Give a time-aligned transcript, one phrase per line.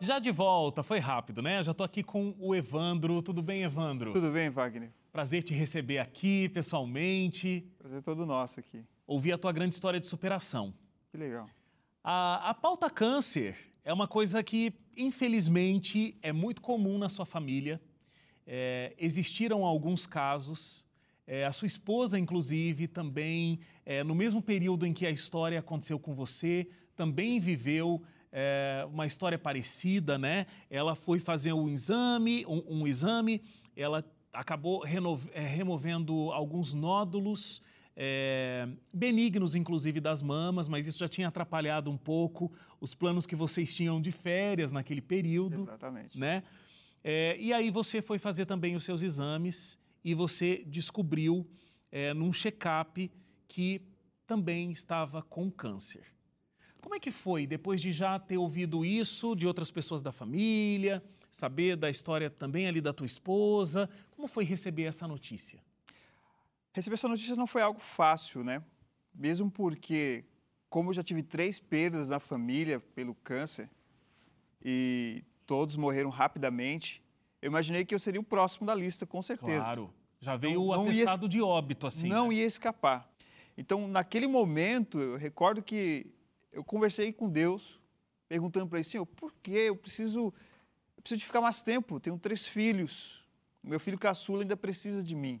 [0.00, 1.60] Já de volta, foi rápido, né?
[1.60, 3.20] Já tô aqui com o Evandro.
[3.20, 4.12] Tudo bem, Evandro?
[4.12, 4.92] Tudo bem, Wagner?
[5.10, 7.66] Prazer te receber aqui pessoalmente.
[7.78, 8.84] Prazer todo nosso aqui.
[9.04, 10.72] Ouvir a tua grande história de superação.
[11.10, 11.50] Que legal.
[12.04, 17.80] A, a pauta câncer é uma coisa que, infelizmente, é muito comum na sua família.
[18.46, 20.86] É, existiram alguns casos.
[21.26, 25.98] É, a sua esposa, inclusive, também, é, no mesmo período em que a história aconteceu
[25.98, 28.00] com você, também viveu
[28.32, 30.46] é, uma história parecida, né?
[30.70, 33.42] Ela foi fazer um exame, um, um exame,
[33.76, 37.62] ela acabou é, removendo alguns nódulos
[38.00, 43.34] é, benignos, inclusive das mamas, mas isso já tinha atrapalhado um pouco os planos que
[43.34, 45.62] vocês tinham de férias naquele período.
[45.62, 46.16] Exatamente.
[46.16, 46.44] Né?
[47.02, 51.44] É, e aí você foi fazer também os seus exames e você descobriu
[51.90, 53.10] é, num check-up
[53.48, 53.82] que
[54.26, 56.06] também estava com câncer.
[56.88, 61.04] Como é que foi depois de já ter ouvido isso de outras pessoas da família,
[61.30, 63.90] saber da história também ali da tua esposa?
[64.16, 65.62] Como foi receber essa notícia?
[66.72, 68.64] Receber essa notícia não foi algo fácil, né?
[69.14, 70.24] Mesmo porque,
[70.70, 73.68] como eu já tive três perdas na família pelo câncer
[74.64, 77.02] e todos morreram rapidamente,
[77.42, 79.62] eu imaginei que eu seria o próximo da lista, com certeza.
[79.62, 79.92] Claro.
[80.22, 82.08] Já veio o atestado ia, de óbito, assim.
[82.08, 82.36] Não né?
[82.36, 83.06] ia escapar.
[83.58, 86.06] Então, naquele momento, eu recordo que
[86.58, 87.80] eu conversei com Deus,
[88.28, 90.34] perguntando para ele, Senhor, por que eu preciso,
[90.96, 92.00] eu preciso de ficar mais tempo?
[92.00, 93.24] Tenho três filhos,
[93.62, 95.40] meu filho caçula ainda precisa de mim.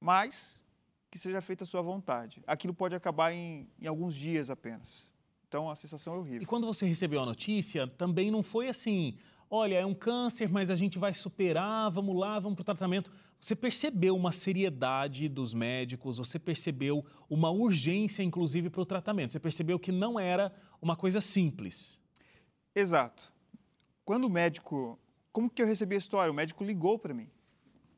[0.00, 0.64] Mas
[1.10, 2.42] que seja feita a sua vontade.
[2.46, 5.06] Aquilo pode acabar em, em alguns dias apenas.
[5.46, 6.42] Então a sensação é horrível.
[6.42, 9.18] E quando você recebeu a notícia, também não foi assim,
[9.50, 13.12] olha, é um câncer, mas a gente vai superar, vamos lá, vamos para o tratamento.
[13.42, 19.32] Você percebeu uma seriedade dos médicos, você percebeu uma urgência, inclusive, para o tratamento.
[19.32, 22.00] Você percebeu que não era uma coisa simples.
[22.72, 23.32] Exato.
[24.04, 24.96] Quando o médico.
[25.32, 26.30] Como que eu recebi a história?
[26.30, 27.28] O médico ligou para mim.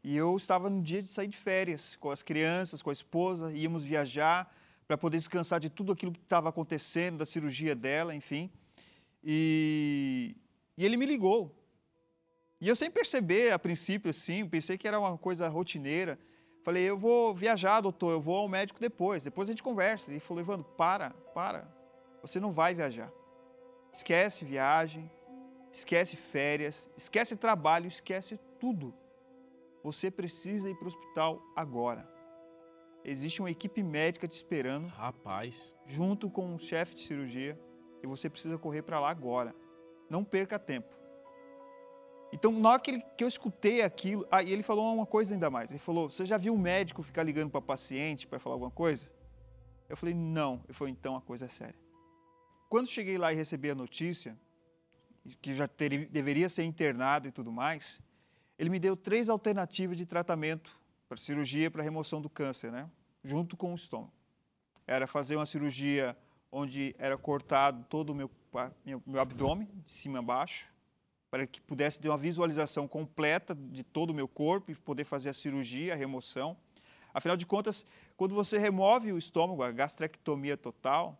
[0.02, 3.52] E eu estava no dia de sair de férias com as crianças, com a esposa,
[3.52, 4.50] íamos viajar
[4.88, 8.50] para poder descansar de tudo aquilo que estava acontecendo, da cirurgia dela, enfim.
[9.22, 10.34] E,
[10.78, 11.54] e ele me ligou.
[12.64, 16.18] E eu sem perceber, a princípio, assim, pensei que era uma coisa rotineira.
[16.62, 20.10] Falei, eu vou viajar, doutor, eu vou ao médico depois, depois a gente conversa.
[20.10, 21.68] Ele falou, Evandro, para, para,
[22.22, 23.12] você não vai viajar.
[23.92, 25.10] Esquece viagem,
[25.70, 28.94] esquece férias, esquece trabalho, esquece tudo.
[29.82, 32.08] Você precisa ir para o hospital agora.
[33.04, 34.86] Existe uma equipe médica te esperando.
[34.86, 35.74] Rapaz.
[35.84, 37.60] Junto com um chefe de cirurgia.
[38.02, 39.54] E você precisa correr para lá agora.
[40.08, 41.03] Não perca tempo.
[42.34, 45.48] Então, na hora que, ele, que eu escutei aquilo, aí ele falou uma coisa ainda
[45.48, 45.70] mais.
[45.70, 49.08] Ele falou: Você já viu um médico ficar ligando para paciente para falar alguma coisa?
[49.88, 50.60] Eu falei: Não.
[50.64, 51.78] Ele falou: Então a coisa é séria.
[52.68, 54.36] Quando cheguei lá e recebi a notícia,
[55.40, 58.00] que já ter, deveria ser internado e tudo mais,
[58.58, 60.76] ele me deu três alternativas de tratamento
[61.08, 62.90] para cirurgia para remoção do câncer, né?
[63.22, 64.12] Junto com o estômago.
[64.88, 66.16] Era fazer uma cirurgia
[66.50, 68.28] onde era cortado todo o meu,
[68.84, 70.73] meu, meu abdômen, de cima a baixo,
[71.34, 75.30] para que pudesse ter uma visualização completa de todo o meu corpo e poder fazer
[75.30, 76.56] a cirurgia, a remoção.
[77.12, 77.84] Afinal de contas,
[78.16, 81.18] quando você remove o estômago, a gastrectomia total,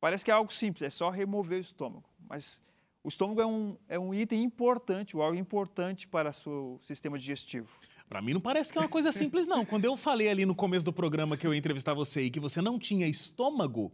[0.00, 2.08] parece que é algo simples, é só remover o estômago.
[2.28, 2.62] Mas
[3.02, 7.68] o estômago é um, é um item importante, um importante para o seu sistema digestivo.
[8.08, 9.66] Para mim não parece que é uma coisa simples, não.
[9.66, 12.38] Quando eu falei ali no começo do programa que eu ia entrevistar você e que
[12.38, 13.90] você não tinha estômago,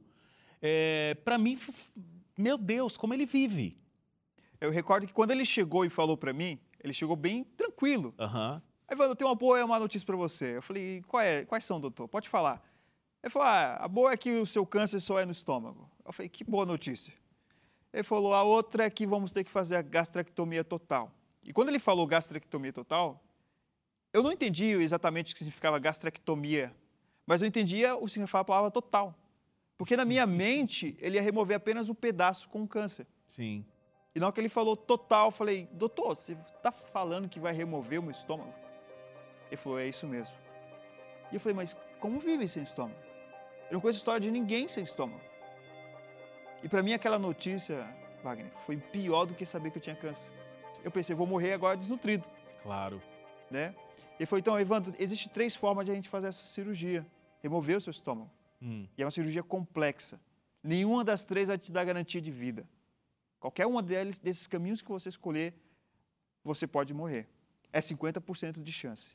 [0.61, 1.59] é, para mim,
[2.37, 3.79] meu Deus, como ele vive.
[4.61, 8.15] Eu recordo que quando ele chegou e falou para mim, ele chegou bem tranquilo.
[8.19, 8.61] Uhum.
[8.89, 10.57] Aí falou, eu tenho uma boa uma notícia para você.
[10.57, 12.09] Eu falei, Qual é, quais são, doutor?
[12.09, 12.63] Pode falar.
[13.23, 15.91] Ele falou, ah, a boa é que o seu câncer só é no estômago.
[16.05, 17.13] Eu falei, que boa notícia.
[17.93, 21.11] Ele falou, a outra é que vamos ter que fazer a gastrectomia total.
[21.43, 23.23] E quando ele falou gastrectomia total,
[24.13, 26.75] eu não entendi exatamente o que significava gastrectomia,
[27.27, 29.15] mas eu entendia o significado da palavra total.
[29.77, 33.07] Porque na minha mente, ele ia remover apenas um pedaço com câncer.
[33.27, 33.65] Sim.
[34.17, 37.53] E na hora que ele falou total, eu falei, doutor, você está falando que vai
[37.53, 38.51] remover o meu estômago?
[39.49, 40.35] Ele falou, é isso mesmo.
[41.31, 42.99] E eu falei, mas como vive sem estômago?
[43.69, 45.21] Eu não conheço história de ninguém sem estômago.
[46.63, 47.87] E para mim aquela notícia,
[48.25, 50.31] Wagner, foi pior do que saber que eu tinha câncer.
[50.83, 52.25] Eu pensei, vou morrer agora desnutrido.
[52.63, 53.03] Claro.
[53.51, 53.75] Né?
[54.19, 57.07] E foi, então, Evandro, existem três formas de a gente fazer essa cirurgia.
[57.43, 58.31] Remover o seu estômago.
[58.63, 58.89] Hum.
[58.97, 60.19] E é uma cirurgia complexa.
[60.63, 62.67] Nenhuma das três vai te dar garantia de vida.
[63.41, 65.55] Qualquer deles, desses caminhos que você escolher,
[66.43, 67.29] você pode morrer.
[67.73, 69.11] É 50% de chance.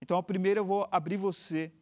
[0.00, 1.72] Então, a primeira eu vou abrir você.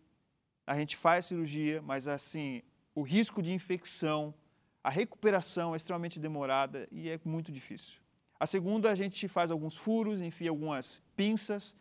[0.67, 2.63] A gente faz a cirurgia, mas assim,
[2.95, 4.35] o risco de infecção,
[4.83, 8.01] a recuperação é extremamente demorada e é muito difícil.
[8.39, 11.75] A segunda, a gente faz alguns furos, enfia algumas pinças,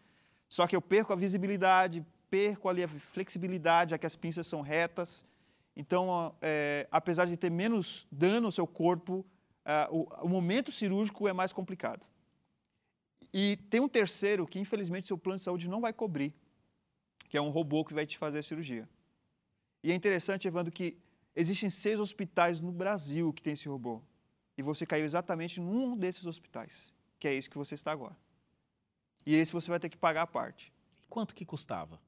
[0.50, 4.62] só que eu perco a visibilidade, perco ali a flexibilidade, já que as pinças são
[4.62, 5.25] retas.
[5.75, 9.25] Então, é, apesar de ter menos dano ao seu corpo,
[9.90, 12.06] o, o momento cirúrgico é mais complicado.
[13.34, 16.34] E tem um terceiro que, infelizmente, seu plano de saúde não vai cobrir,
[17.30, 18.88] que é um robô que vai te fazer a cirurgia.
[19.84, 20.98] E é interessante, Evandro, que
[21.36, 24.02] Existem seis hospitais no Brasil que tem esse robô.
[24.58, 28.16] E você caiu exatamente num desses hospitais, que é esse que você está agora.
[29.26, 30.72] E esse você vai ter que pagar a parte.
[31.04, 32.00] E quanto que custava?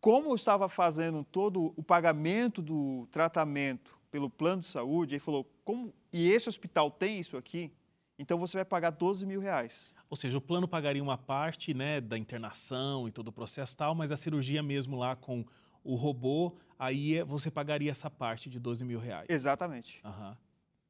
[0.00, 5.50] Como eu estava fazendo todo o pagamento do tratamento pelo plano de saúde, ele falou,
[5.64, 7.72] como, e esse hospital tem isso aqui,
[8.18, 9.92] então você vai pagar 12 mil reais.
[10.10, 13.94] Ou seja, o plano pagaria uma parte né, da internação e todo o processo tal,
[13.94, 15.44] mas a cirurgia mesmo lá com
[15.82, 19.26] o robô, aí é, você pagaria essa parte de 12 mil reais.
[19.30, 19.98] Exatamente.
[20.04, 20.36] Uhum.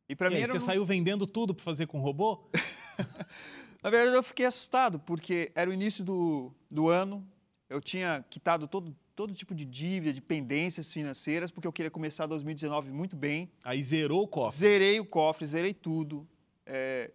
[0.09, 0.37] E para mim.
[0.37, 0.61] Aí, você não...
[0.61, 2.45] saiu vendendo tudo para fazer com o robô?
[3.81, 7.25] Na verdade, eu fiquei assustado, porque era o início do, do ano,
[7.71, 12.27] eu tinha quitado todo, todo tipo de dívida, de pendências financeiras, porque eu queria começar
[12.27, 13.51] 2019 muito bem.
[13.63, 14.59] Aí zerou o cofre?
[14.59, 16.27] Zerei o cofre, zerei tudo.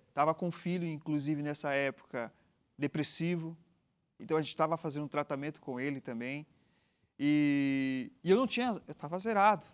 [0.08, 2.32] Estava é, com um filho, inclusive, nessa época,
[2.78, 3.58] depressivo.
[4.20, 6.46] Então, a gente estava fazendo um tratamento com ele também.
[7.20, 9.66] E, e eu não tinha, eu estava zerado.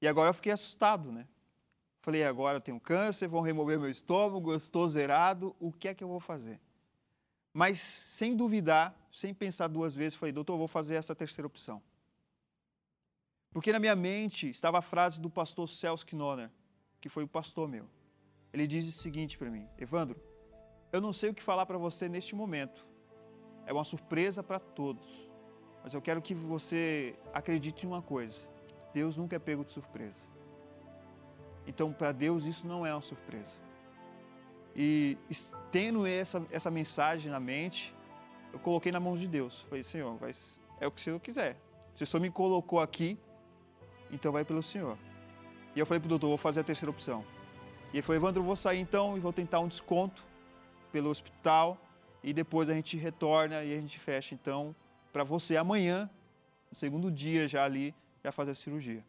[0.00, 1.26] E agora eu fiquei assustado, né?
[2.00, 5.94] Falei, agora eu tenho câncer, vão remover meu estômago, eu estou zerado, o que é
[5.94, 6.60] que eu vou fazer?
[7.56, 11.82] Mas sem duvidar, sem pensar duas vezes, falei, doutor, vou fazer essa terceira opção.
[13.50, 16.50] Porque na minha mente estava a frase do pastor Celso Knoner,
[17.00, 17.88] que foi o pastor meu.
[18.52, 20.20] Ele diz o seguinte para mim: Evandro,
[20.92, 22.86] eu não sei o que falar para você neste momento.
[23.64, 25.26] É uma surpresa para todos.
[25.82, 28.46] Mas eu quero que você acredite em uma coisa:
[28.92, 30.20] Deus nunca é pego de surpresa.
[31.66, 33.65] Então, para Deus, isso não é uma surpresa.
[34.76, 35.16] E
[35.72, 37.94] tendo essa, essa mensagem na mente,
[38.52, 39.62] eu coloquei na mão de Deus.
[39.62, 40.32] Falei, Senhor, vai,
[40.78, 41.56] é o que o Senhor quiser.
[41.94, 43.18] Se o Senhor me colocou aqui,
[44.10, 44.98] então vai pelo Senhor.
[45.74, 47.24] E eu falei para o doutor, vou fazer a terceira opção.
[47.92, 50.22] E ele falou, Evandro, eu vou sair então e vou tentar um desconto
[50.92, 51.78] pelo hospital
[52.22, 54.74] e depois a gente retorna e a gente fecha então
[55.12, 56.10] para você amanhã,
[56.70, 59.04] no segundo dia já ali, já fazer a cirurgia.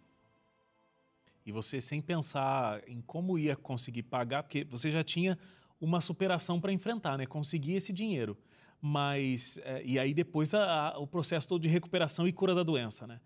[1.46, 5.38] E você sem pensar em como ia conseguir pagar, porque você já tinha
[5.80, 7.26] uma superação para enfrentar, né?
[7.26, 8.38] Conseguir esse dinheiro.
[8.82, 12.64] Mas, é, e aí depois a, a, o processo todo de recuperação e cura da
[12.64, 13.20] doença, né?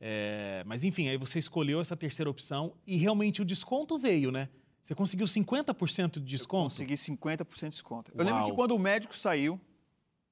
[0.00, 4.48] É, mas enfim, aí você escolheu essa terceira opção e realmente o desconto veio, né?
[4.82, 6.74] Você conseguiu 50% de desconto?
[6.74, 8.12] Eu consegui 50% de desconto.
[8.14, 9.58] Eu lembro que quando o médico saiu,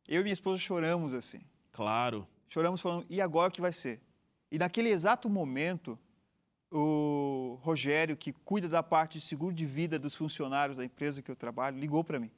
[0.07, 1.41] eu e minha esposa choramos assim.
[1.71, 2.27] Claro.
[2.49, 4.03] Choramos falando, e agora o que vai ser?
[4.51, 5.99] E naquele exato momento,
[6.73, 11.31] o Rogério, que cuida da parte de seguro de vida dos funcionários da empresa que
[11.31, 12.31] eu trabalho, ligou para mim.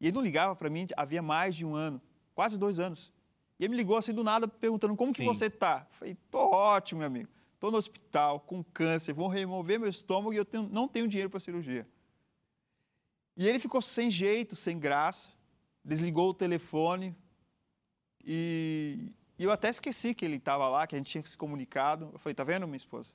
[0.00, 2.00] E ele não ligava para mim havia mais de um ano,
[2.34, 3.12] quase dois anos.
[3.58, 5.18] E ele me ligou assim do nada, perguntando como Sim.
[5.18, 5.86] que você está.
[5.92, 7.28] Falei, tô ótimo, meu amigo.
[7.54, 11.30] Estou no hospital, com câncer, vão remover meu estômago e eu tenho, não tenho dinheiro
[11.30, 11.86] para cirurgia.
[13.36, 15.30] E ele ficou sem jeito, sem graça,
[15.84, 17.14] desligou o telefone,
[18.26, 22.10] e, e eu até esqueci que ele estava lá, que a gente tinha se comunicado.
[22.12, 23.12] Eu falei, tá vendo, minha esposa?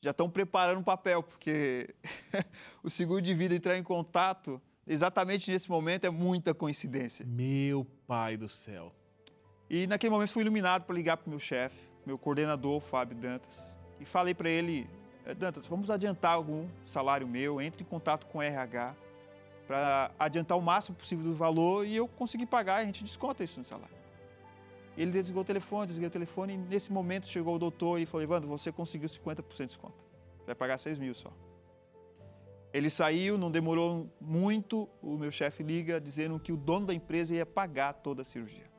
[0.00, 1.94] Já estão preparando o papel, porque
[2.82, 7.26] o seguro de vida entrar em contato exatamente nesse momento é muita coincidência.
[7.26, 8.92] Meu pai do céu.
[9.68, 13.74] E naquele momento fui iluminado para ligar para o meu chefe, meu coordenador, Fábio Dantas,
[13.98, 14.88] e falei para ele,
[15.24, 18.94] eh, Dantas, vamos adiantar algum salário meu, entre em contato com o RH
[19.66, 23.58] para adiantar o máximo possível do valor e eu conseguir pagar, a gente desconta isso
[23.58, 23.95] no salário.
[24.96, 28.22] Ele desligou o telefone, desliguei o telefone e nesse momento chegou o doutor e falou,
[28.22, 30.04] Evandro, você conseguiu 50% de desconto.
[30.46, 31.30] Vai pagar 6 mil só.
[32.72, 37.34] Ele saiu, não demorou muito, o meu chefe liga dizendo que o dono da empresa
[37.34, 38.70] ia pagar toda a cirurgia.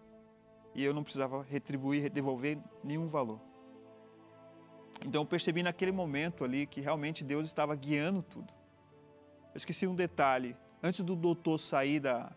[0.74, 3.40] E eu não precisava retribuir, devolver nenhum valor.
[5.06, 8.54] Então eu percebi naquele momento ali que realmente Deus estava guiando tudo.
[9.54, 10.56] Eu esqueci um detalhe.
[10.82, 12.32] Antes do doutor sair da,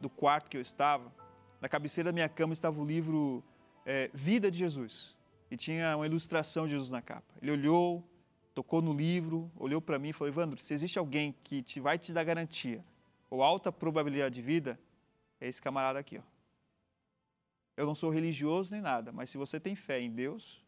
[0.00, 1.12] do quarto que eu estava,
[1.60, 3.42] na cabeceira da minha cama estava o livro
[3.84, 5.14] é, Vida de Jesus.
[5.50, 7.34] E tinha uma ilustração de Jesus na capa.
[7.40, 8.04] Ele olhou,
[8.54, 11.98] tocou no livro, olhou para mim e falou: Evandro, se existe alguém que te, vai
[11.98, 12.84] te dar garantia
[13.30, 14.78] ou alta probabilidade de vida,
[15.40, 16.18] é esse camarada aqui.
[16.18, 16.22] Ó.
[17.76, 20.64] Eu não sou religioso nem nada, mas se você tem fé em Deus,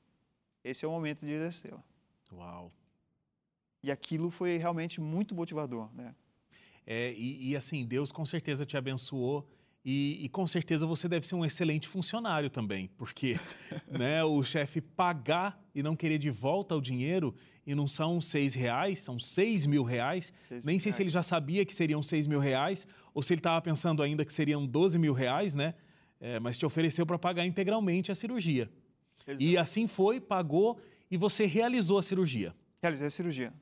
[0.62, 1.82] esse é o momento de exercê-la.
[2.32, 2.70] Uau!
[3.82, 6.14] E aquilo foi realmente muito motivador, né?
[6.86, 9.46] É, e, e assim, Deus com certeza te abençoou
[9.84, 13.38] E, e, com certeza você deve ser um excelente funcionário também, porque
[13.88, 17.34] né, o chefe pagar e não querer de volta o dinheiro
[17.66, 20.32] e não são seis reais, são seis mil reais.
[20.48, 20.96] Seis Nem mil sei reais.
[20.96, 24.24] se ele já sabia que seriam seis mil reais ou se ele estava pensando ainda
[24.24, 25.74] que seriam 12 mil reais, né?
[26.20, 28.70] É, mas te ofereceu para pagar integralmente a cirurgia.
[29.26, 29.42] Exato.
[29.42, 30.80] E assim foi, pagou
[31.10, 32.54] e você realizou a cirurgia.
[32.82, 33.52] Realizei a cirurgia.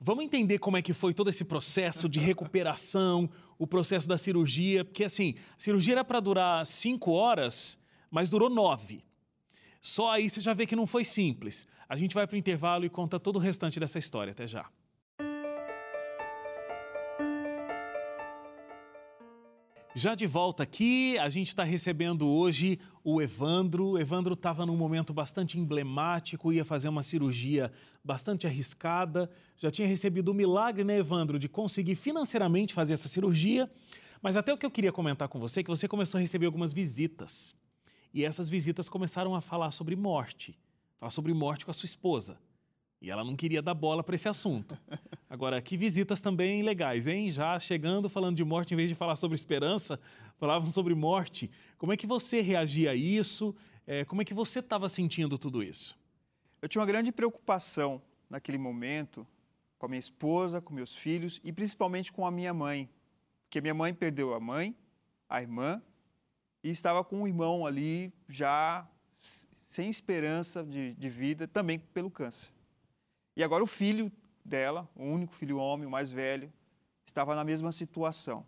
[0.00, 3.28] Vamos entender como é que foi todo esse processo de recuperação,
[3.58, 7.78] o processo da cirurgia, porque assim, a cirurgia era para durar cinco horas,
[8.10, 9.04] mas durou nove.
[9.80, 11.66] Só aí você já vê que não foi simples.
[11.88, 14.32] A gente vai para o intervalo e conta todo o restante dessa história.
[14.32, 14.68] Até já.
[19.98, 23.84] Já de volta aqui, a gente está recebendo hoje o Evandro.
[23.84, 27.72] O Evandro estava num momento bastante emblemático, ia fazer uma cirurgia
[28.04, 29.28] bastante arriscada.
[29.56, 33.68] Já tinha recebido o milagre, né, Evandro, de conseguir financeiramente fazer essa cirurgia.
[34.22, 36.46] Mas até o que eu queria comentar com você é que você começou a receber
[36.46, 37.52] algumas visitas.
[38.14, 40.56] E essas visitas começaram a falar sobre morte.
[41.00, 42.38] Falar sobre morte com a sua esposa.
[43.02, 44.78] E ela não queria dar bola para esse assunto.
[45.30, 47.30] Agora, que visitas também legais, hein?
[47.30, 50.00] Já chegando falando de morte, em vez de falar sobre esperança,
[50.38, 51.50] falavam sobre morte.
[51.76, 53.54] Como é que você reagia a isso?
[53.86, 55.98] É, como é que você estava sentindo tudo isso?
[56.62, 59.26] Eu tinha uma grande preocupação naquele momento
[59.78, 62.88] com a minha esposa, com meus filhos e principalmente com a minha mãe.
[63.44, 64.74] Porque minha mãe perdeu a mãe,
[65.28, 65.82] a irmã,
[66.64, 68.88] e estava com um irmão ali já
[69.66, 72.48] sem esperança de, de vida, também pelo câncer.
[73.36, 74.10] E agora o filho
[74.48, 76.52] dela, o único filho homem, o mais velho,
[77.06, 78.44] estava na mesma situação.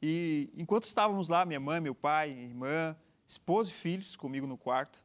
[0.00, 2.96] E enquanto estávamos lá, minha mãe, meu pai, irmã,
[3.26, 5.02] esposa e filhos comigo no quarto,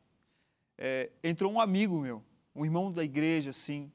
[0.78, 2.24] é, entrou um amigo meu,
[2.56, 3.92] um irmão da igreja, assim,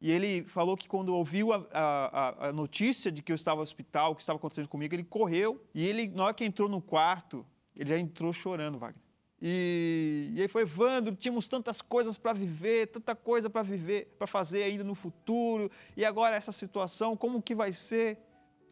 [0.00, 3.62] e ele falou que quando ouviu a, a, a notícia de que eu estava no
[3.62, 6.80] hospital, o que estava acontecendo comigo, ele correu e ele, na hora que entrou no
[6.80, 9.02] quarto, ele já entrou chorando, Wagner.
[9.40, 14.26] E, e aí foi, Evandro, tínhamos tantas coisas para viver, tanta coisa para viver, para
[14.26, 18.18] fazer ainda no futuro, e agora essa situação, como que vai ser?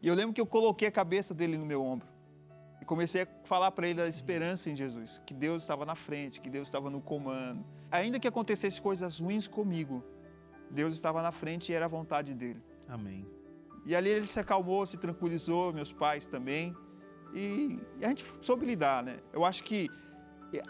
[0.01, 2.07] E eu lembro que eu coloquei a cabeça dele no meu ombro
[2.81, 6.41] e comecei a falar para ele da esperança em Jesus, que Deus estava na frente,
[6.41, 7.65] que Deus estava no comando.
[7.89, 10.03] Ainda que acontecesse coisas ruins comigo,
[10.69, 12.61] Deus estava na frente e era a vontade dele.
[12.87, 13.25] Amém.
[13.85, 16.75] E ali ele se acalmou, se tranquilizou, meus pais também.
[17.33, 19.19] E, e a gente soube lidar, né?
[19.31, 19.89] Eu acho que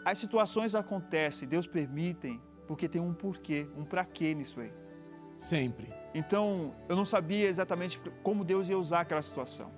[0.03, 4.71] as situações acontecem, Deus permite, porque tem um porquê, um para quê nisso aí.
[5.37, 5.93] Sempre.
[6.13, 9.71] Então, eu não sabia exatamente como Deus ia usar aquela situação.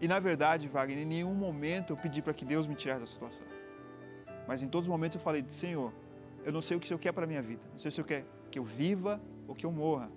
[0.00, 3.06] E na verdade, Wagner, em nenhum momento eu pedi para que Deus me tirasse da
[3.06, 3.46] situação.
[4.48, 5.92] Mas em todos os momentos eu falei, Senhor,
[6.44, 7.62] eu não sei o que o Senhor quer para a minha vida.
[7.70, 10.10] Não sei se o Senhor quer que eu viva ou que eu morra.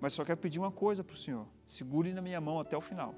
[0.00, 1.46] Mas só quero pedir uma coisa para o Senhor.
[1.66, 3.14] Segure na minha mão até o final.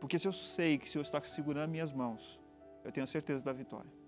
[0.00, 2.40] Porque se eu sei que o Senhor está segurando minhas mãos,
[2.84, 3.99] eu tenho a certeza da vitória.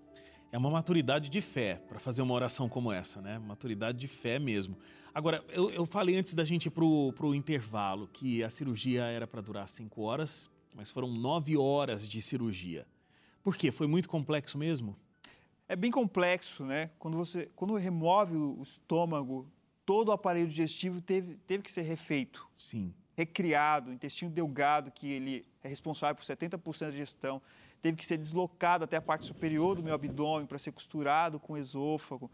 [0.53, 3.39] É uma maturidade de fé para fazer uma oração como essa, né?
[3.39, 4.77] Maturidade de fé mesmo.
[5.11, 9.25] Agora, eu, eu falei antes da gente ir para o intervalo que a cirurgia era
[9.25, 12.85] para durar cinco horas, mas foram nove horas de cirurgia.
[13.41, 13.71] Por quê?
[13.71, 14.95] Foi muito complexo mesmo?
[15.67, 16.91] É bem complexo, né?
[16.99, 19.47] Quando você quando remove o estômago,
[19.83, 22.47] todo o aparelho digestivo teve, teve que ser refeito.
[22.55, 22.93] Sim.
[23.17, 27.41] Recriado, o intestino delgado, que ele é responsável por 70% da digestão
[27.83, 31.53] teve que ser deslocado até a parte superior do meu abdômen para ser costurado com
[31.53, 32.31] o esôfago.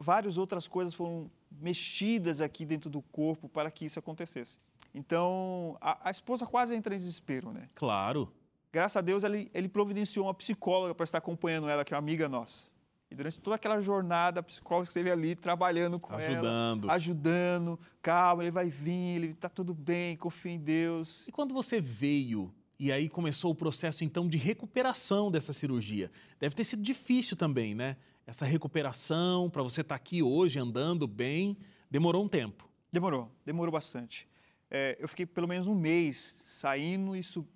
[0.00, 4.58] Várias outras coisas foram mexidas aqui dentro do corpo para que isso acontecesse.
[4.94, 7.68] Então, a, a esposa quase entra em desespero, né?
[7.74, 8.32] Claro.
[8.72, 12.02] Graças a Deus, ele, ele providenciou uma psicóloga para estar acompanhando ela, que é uma
[12.02, 12.66] amiga nossa.
[13.10, 16.84] E durante toda aquela jornada, a psicóloga esteve ali trabalhando com ajudando.
[16.84, 16.94] ela.
[16.94, 17.78] Ajudando.
[18.00, 21.24] Calma, ele vai vir, ele está tudo bem, confia em Deus.
[21.26, 26.10] E quando você veio e aí começou o processo então de recuperação dessa cirurgia.
[26.38, 27.96] Deve ter sido difícil também, né?
[28.26, 31.56] Essa recuperação para você estar tá aqui hoje andando bem,
[31.90, 32.68] demorou um tempo.
[32.92, 34.28] Demorou, demorou bastante.
[34.70, 37.48] É, eu fiquei pelo menos um mês saindo e sub...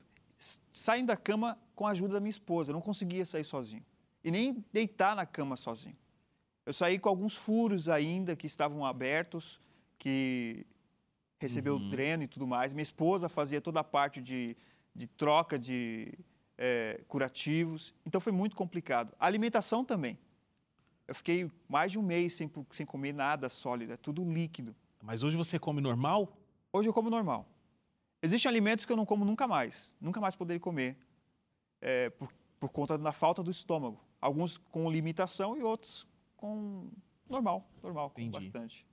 [0.70, 2.70] saindo da cama com a ajuda da minha esposa.
[2.70, 3.84] Eu não conseguia sair sozinho
[4.24, 5.96] e nem deitar na cama sozinho.
[6.64, 9.60] Eu saí com alguns furos ainda que estavam abertos,
[9.98, 10.64] que
[11.38, 11.90] recebeu uhum.
[11.90, 12.72] dreno e tudo mais.
[12.72, 14.56] Minha esposa fazia toda a parte de
[14.94, 16.12] de troca de
[16.58, 17.94] é, curativos.
[18.04, 19.14] Então foi muito complicado.
[19.18, 20.18] A alimentação também.
[21.06, 24.74] Eu fiquei mais de um mês sem, sem comer nada sólido, é tudo líquido.
[25.02, 26.32] Mas hoje você come normal?
[26.72, 27.46] Hoje eu como normal.
[28.22, 30.96] Existem alimentos que eu não como nunca mais, nunca mais poderia comer,
[31.80, 34.00] é, por, por conta da falta do estômago.
[34.20, 36.06] Alguns com limitação e outros
[36.36, 36.88] com
[37.28, 38.86] normal, normal, com bastante.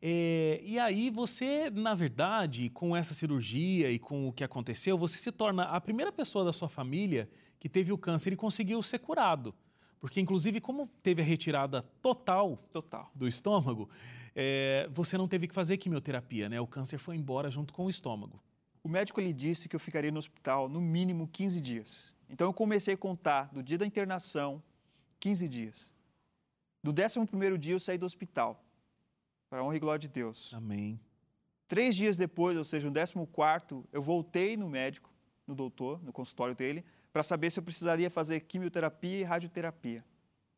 [0.00, 5.18] É, e aí você, na verdade, com essa cirurgia e com o que aconteceu, você
[5.18, 8.98] se torna a primeira pessoa da sua família que teve o câncer e conseguiu ser
[8.98, 9.54] curado.
[10.00, 13.10] Porque, inclusive, como teve a retirada total, Total.
[13.14, 13.88] do estômago,
[14.34, 16.60] é, você não teve que fazer quimioterapia, né?
[16.60, 18.42] O câncer foi embora junto com o estômago.
[18.82, 22.14] O médico ele disse que eu ficaria no hospital no mínimo 15 dias.
[22.28, 24.62] Então eu comecei a contar do dia da internação,
[25.20, 25.92] 15 dias.
[26.82, 28.62] Do 11º dia eu saí do hospital,
[29.54, 30.52] para a honra e glória de Deus.
[30.52, 30.98] Amém.
[31.68, 35.08] Três dias depois, ou seja, no 14º, eu voltei no médico,
[35.46, 40.04] no doutor, no consultório dele, para saber se eu precisaria fazer quimioterapia e radioterapia.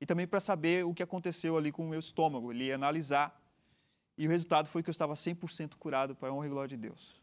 [0.00, 2.50] E também para saber o que aconteceu ali com o meu estômago.
[2.50, 3.38] Ele ia analisar.
[4.17, 6.79] E o resultado foi que eu estava 100% curado para a honra e glória de
[6.79, 7.21] Deus.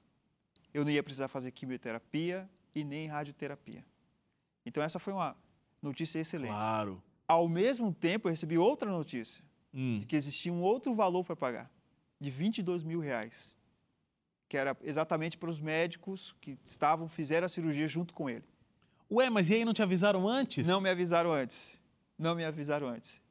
[0.72, 3.84] Eu não ia precisar fazer quimioterapia e nem radioterapia.
[4.64, 5.36] Então essa foi uma
[5.82, 6.52] notícia excelente.
[6.52, 7.02] Claro.
[7.28, 10.00] Ao mesmo tempo, eu recebi outra notícia Hum.
[10.00, 11.72] de que existia um outro valor para pagar,
[12.20, 13.56] de 22 mil reais,
[14.48, 18.44] que era exatamente para os médicos que estavam, fizeram a cirurgia junto com ele.
[19.12, 20.68] Ué, mas e aí não te avisaram antes?
[20.68, 21.80] Não me avisaram antes.
[22.18, 23.22] Não me avisaram antes.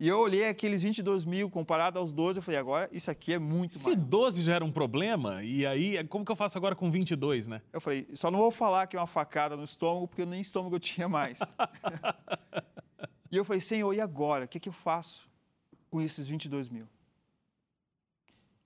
[0.00, 3.38] E eu olhei aqueles 22 mil comparado aos 12, eu falei, agora isso aqui é
[3.38, 3.98] muito Se mais.
[3.98, 7.60] 12 já era um problema, e aí, como que eu faço agora com 22, né?
[7.72, 10.76] Eu falei, só não vou falar que é uma facada no estômago, porque nem estômago
[10.76, 11.40] eu tinha mais.
[13.30, 14.44] e eu falei, Senhor, e agora?
[14.44, 15.27] O que, que eu faço
[15.90, 16.88] com esses 22 mil?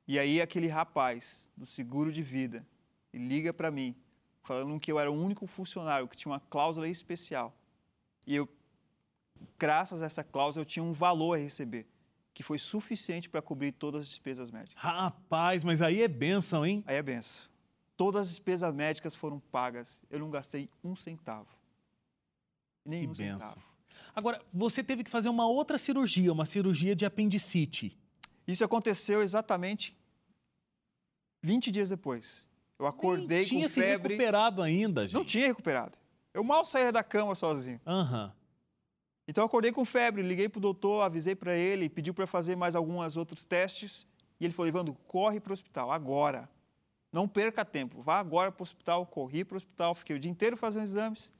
[0.06, 2.66] E aí aquele rapaz do seguro de vida,
[3.12, 3.94] ele liga para mim,
[4.42, 7.56] falando que eu era o único funcionário que tinha uma cláusula especial.
[8.26, 8.48] E eu,
[9.58, 11.86] graças a essa cláusula, eu tinha um valor a receber,
[12.34, 14.82] que foi suficiente para cobrir todas as despesas médicas.
[14.82, 16.82] Rapaz, mas aí é bênção, hein?
[16.86, 17.50] Aí é benção.
[17.96, 20.00] Todas as despesas médicas foram pagas.
[20.10, 21.48] Eu não gastei um centavo.
[22.84, 23.48] Nenhum Que benção.
[23.48, 23.71] centavo.
[24.14, 27.96] Agora, você teve que fazer uma outra cirurgia, uma cirurgia de apendicite.
[28.46, 29.96] Isso aconteceu exatamente
[31.42, 32.46] 20 dias depois.
[32.78, 34.14] Eu acordei Nem tinha com se febre.
[34.14, 35.14] recuperado ainda, gente.
[35.14, 35.96] Não tinha recuperado.
[36.34, 37.80] Eu mal saía da cama sozinho.
[37.86, 38.32] Aham.
[39.26, 42.56] Então eu acordei com febre, liguei para o doutor, avisei para ele, pediu para fazer
[42.56, 44.06] mais alguns outros testes.
[44.40, 46.48] E ele falou: Evandro, corre para o hospital, agora.
[47.12, 49.06] Não perca tempo, vá agora para o hospital.
[49.06, 51.30] Corri para o hospital, fiquei o dia inteiro fazendo exames.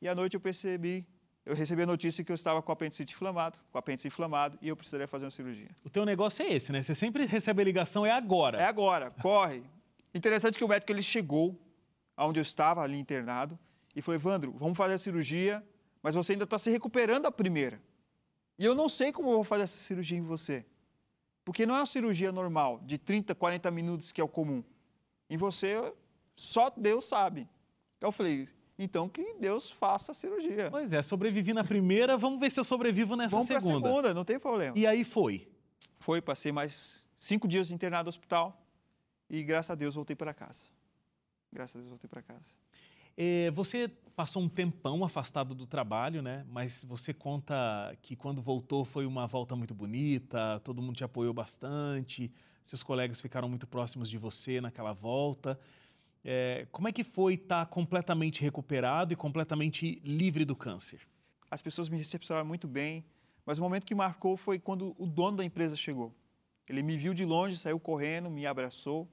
[0.00, 1.06] E à noite eu percebi,
[1.46, 4.58] eu recebi a notícia que eu estava com o apendicite inflamado, com o apêndice inflamado,
[4.60, 5.68] e eu precisaria fazer uma cirurgia.
[5.84, 6.82] O teu negócio é esse, né?
[6.82, 8.58] Você sempre recebe a ligação, é agora.
[8.58, 9.62] É agora, corre.
[10.12, 11.56] Interessante que o médico ele chegou
[12.16, 13.56] aonde eu estava, ali internado,
[13.94, 15.64] e falou: Evandro, vamos fazer a cirurgia,
[16.02, 17.80] mas você ainda está se recuperando da primeira.
[18.58, 20.66] E eu não sei como eu vou fazer essa cirurgia em você.
[21.44, 24.64] Porque não é uma cirurgia normal, de 30, 40 minutos, que é o comum.
[25.30, 25.92] Em você,
[26.34, 27.48] só Deus sabe.
[28.00, 30.68] Eu falei, então que Deus faça a cirurgia.
[30.70, 33.88] Pois é, sobrevivi na primeira, vamos ver se eu sobrevivo nessa Vamos segunda.
[33.88, 34.76] segunda, não tem problema.
[34.78, 35.48] E aí foi.
[35.98, 38.60] Foi, passei mais cinco dias internado no hospital
[39.28, 40.60] e, graças a Deus, voltei para casa.
[41.52, 42.44] Graças a Deus, voltei para casa.
[43.16, 46.44] É, você passou um tempão afastado do trabalho, né?
[46.50, 47.54] Mas você conta
[48.02, 52.30] que quando voltou foi uma volta muito bonita, todo mundo te apoiou bastante,
[52.62, 55.58] seus colegas ficaram muito próximos de você naquela volta.
[56.28, 60.98] É, como é que foi estar completamente recuperado e completamente livre do câncer?
[61.48, 63.04] As pessoas me recepcionaram muito bem,
[63.44, 66.12] mas o momento que marcou foi quando o dono da empresa chegou.
[66.68, 69.08] Ele me viu de longe, saiu correndo, me abraçou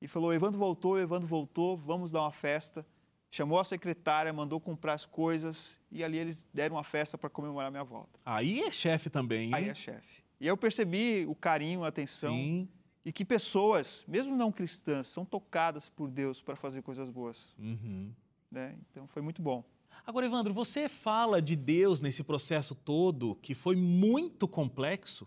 [0.00, 2.86] e falou: Evandro voltou, Evandro voltou, vamos dar uma festa.
[3.28, 7.72] Chamou a secretária, mandou comprar as coisas e ali eles deram uma festa para comemorar
[7.72, 8.20] minha volta.
[8.24, 9.54] Aí é chefe também, hein?
[9.54, 10.22] Aí é chefe.
[10.40, 12.68] E eu percebi o carinho, a atenção Sim.
[13.06, 17.54] E que pessoas, mesmo não cristãs, são tocadas por Deus para fazer coisas boas.
[17.56, 18.10] Uhum.
[18.50, 18.76] Né?
[18.90, 19.64] Então foi muito bom.
[20.04, 25.24] Agora, Evandro, você fala de Deus nesse processo todo que foi muito complexo.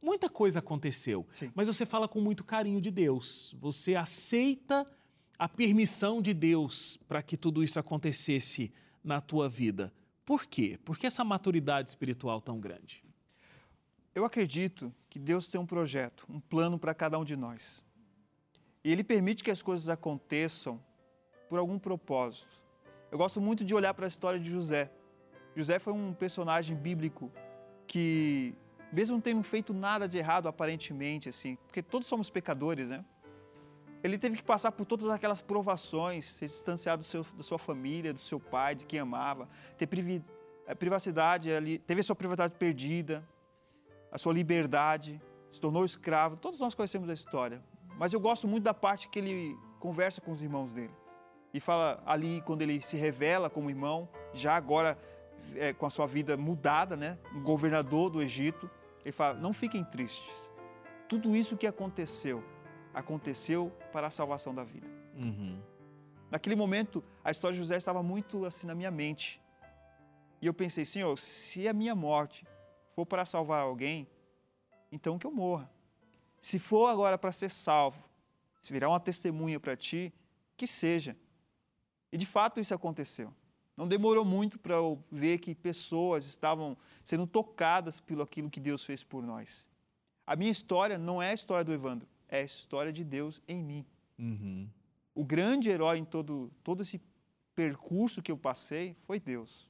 [0.00, 1.52] Muita coisa aconteceu, Sim.
[1.54, 3.54] mas você fala com muito carinho de Deus.
[3.60, 4.90] Você aceita
[5.38, 8.72] a permissão de Deus para que tudo isso acontecesse
[9.04, 9.92] na tua vida.
[10.24, 10.78] Por quê?
[10.82, 13.04] Por que essa maturidade espiritual tão grande?
[14.18, 17.84] Eu acredito que Deus tem um projeto, um plano para cada um de nós.
[18.82, 20.82] E Ele permite que as coisas aconteçam
[21.48, 22.60] por algum propósito.
[23.12, 24.90] Eu gosto muito de olhar para a história de José.
[25.54, 27.30] José foi um personagem bíblico
[27.86, 28.56] que,
[28.92, 33.04] mesmo não tendo feito nada de errado aparentemente, assim, porque todos somos pecadores, né?
[34.02, 38.12] Ele teve que passar por todas aquelas provações, se distanciar do seu, da sua família,
[38.12, 39.88] do seu pai, de quem amava, ter
[40.66, 43.24] eh, privacidade ali, teve a sua privacidade perdida,
[44.10, 46.36] a sua liberdade, se tornou escravo.
[46.36, 47.62] Todos nós conhecemos a história.
[47.98, 50.92] Mas eu gosto muito da parte que ele conversa com os irmãos dele.
[51.52, 54.98] E fala ali, quando ele se revela como irmão, já agora
[55.56, 57.18] é, com a sua vida mudada, né?
[57.34, 58.70] Um governador do Egito.
[59.04, 60.52] Ele fala: Não fiquem tristes.
[61.08, 62.44] tudo isso que aconteceu,
[62.92, 64.86] aconteceu para a salvação da vida.
[65.16, 65.58] Uhum.
[66.30, 69.40] Naquele momento, a história de José estava muito assim na minha mente.
[70.40, 72.46] E eu pensei, Senhor, se a minha morte
[72.98, 74.08] for para salvar alguém,
[74.90, 75.70] então que eu morra.
[76.40, 78.02] Se for agora para ser salvo,
[78.60, 80.12] se virar uma testemunha para ti,
[80.56, 81.16] que seja.
[82.10, 83.32] E de fato isso aconteceu.
[83.76, 88.82] Não demorou muito para eu ver que pessoas estavam sendo tocadas pelo aquilo que Deus
[88.82, 89.64] fez por nós.
[90.26, 93.62] A minha história não é a história do Evandro, é a história de Deus em
[93.62, 93.86] mim.
[94.18, 94.68] Uhum.
[95.14, 97.00] O grande herói em todo, todo esse
[97.54, 99.68] percurso que eu passei foi Deus.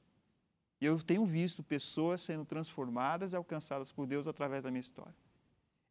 [0.81, 5.15] E eu tenho visto pessoas sendo transformadas e alcançadas por Deus através da minha história.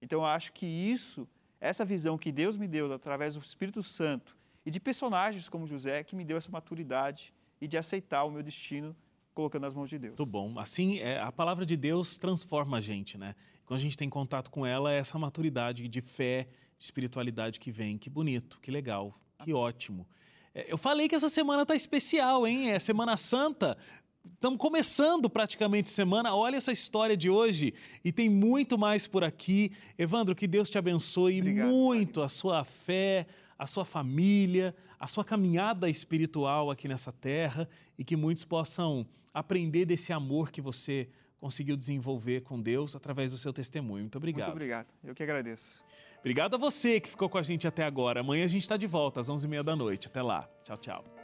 [0.00, 1.28] Então eu acho que isso,
[1.60, 6.02] essa visão que Deus me deu através do Espírito Santo e de personagens como José,
[6.04, 8.96] que me deu essa maturidade e de aceitar o meu destino
[9.34, 10.12] colocando nas mãos de Deus.
[10.12, 10.58] Muito bom.
[10.58, 13.34] Assim, é, a palavra de Deus transforma a gente, né?
[13.64, 16.48] Quando a gente tem contato com ela, é essa maturidade de fé,
[16.78, 17.98] de espiritualidade que vem.
[17.98, 20.08] Que bonito, que legal, que ótimo.
[20.54, 22.70] É, eu falei que essa semana tá especial, hein?
[22.70, 23.76] É Semana Santa.
[24.24, 26.34] Estamos começando praticamente semana.
[26.34, 29.72] Olha essa história de hoje e tem muito mais por aqui.
[29.98, 33.26] Evandro, que Deus te abençoe Obrigado, muito a sua fé,
[33.58, 39.84] a sua família, a sua caminhada espiritual aqui nessa terra e que muitos possam aprender
[39.84, 41.08] desse amor que você
[41.40, 44.02] conseguiu desenvolver com Deus através do seu testemunho.
[44.02, 44.46] Muito obrigado.
[44.46, 44.86] Muito obrigado.
[45.02, 45.82] Eu que agradeço.
[46.20, 48.20] Obrigado a você que ficou com a gente até agora.
[48.20, 50.08] Amanhã a gente está de volta às 11h30 da noite.
[50.08, 50.48] Até lá.
[50.64, 51.17] Tchau, tchau.